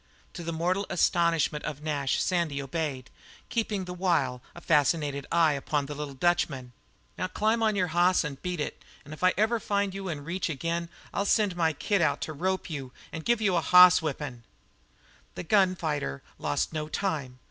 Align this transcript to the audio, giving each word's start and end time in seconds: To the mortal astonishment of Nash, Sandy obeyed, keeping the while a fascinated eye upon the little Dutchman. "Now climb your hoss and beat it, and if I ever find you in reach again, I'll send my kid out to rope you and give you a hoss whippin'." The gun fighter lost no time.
To 0.33 0.41
the 0.41 0.51
mortal 0.51 0.87
astonishment 0.89 1.63
of 1.63 1.83
Nash, 1.83 2.19
Sandy 2.19 2.59
obeyed, 2.59 3.11
keeping 3.49 3.85
the 3.85 3.93
while 3.93 4.41
a 4.55 4.59
fascinated 4.61 5.27
eye 5.31 5.53
upon 5.53 5.85
the 5.85 5.93
little 5.93 6.15
Dutchman. 6.15 6.73
"Now 7.19 7.27
climb 7.27 7.61
your 7.75 7.89
hoss 7.89 8.23
and 8.23 8.41
beat 8.41 8.59
it, 8.59 8.83
and 9.05 9.13
if 9.13 9.23
I 9.23 9.31
ever 9.37 9.59
find 9.59 9.93
you 9.93 10.09
in 10.09 10.23
reach 10.25 10.49
again, 10.49 10.89
I'll 11.13 11.25
send 11.25 11.55
my 11.55 11.71
kid 11.73 12.01
out 12.01 12.19
to 12.21 12.33
rope 12.33 12.67
you 12.67 12.91
and 13.11 13.23
give 13.25 13.41
you 13.41 13.55
a 13.55 13.61
hoss 13.61 13.99
whippin'." 13.99 14.41
The 15.35 15.43
gun 15.43 15.75
fighter 15.75 16.23
lost 16.39 16.73
no 16.73 16.87
time. 16.87 17.37